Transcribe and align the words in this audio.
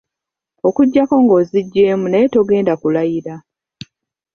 Okuggyako 0.67 1.15
ng’oziggyeemu 1.23 2.05
naye 2.07 2.27
togenda 2.33 2.73
kulayira. 2.81 3.35